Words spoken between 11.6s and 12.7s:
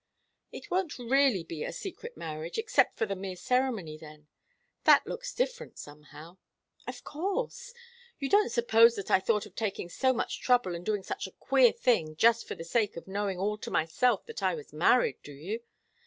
thing just for the